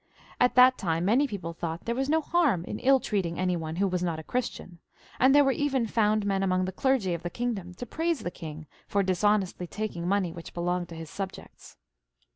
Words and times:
At 0.39 0.55
that 0.55 0.79
time 0.79 1.05
many 1.05 1.27
people 1.27 1.53
thought 1.53 1.85
there 1.85 1.93
was 1.93 2.09
no 2.09 2.21
harm 2.21 2.65
in 2.65 2.79
ill 2.79 2.99
treating 2.99 3.37
any 3.37 3.55
one 3.55 3.75
who 3.75 3.87
was 3.87 4.01
not 4.01 4.17
a 4.17 4.23
Christian, 4.23 4.79
and 5.19 5.35
there 5.35 5.43
were 5.43 5.51
even 5.51 5.85
found 5.85 6.25
men 6.25 6.41
among 6.41 6.65
the 6.65 6.71
clergy 6.71 7.13
of 7.13 7.21
the 7.21 7.29
king 7.29 7.53
dom 7.53 7.75
to 7.75 7.85
praise 7.85 8.21
the 8.21 8.31
king 8.31 8.65
for 8.87 9.03
dishonestly 9.03 9.67
taking 9.67 10.07
money 10.07 10.31
which 10.31 10.55
belonged 10.55 10.89
to 10.89 10.95
his 10.95 11.11
subjects. 11.11 11.77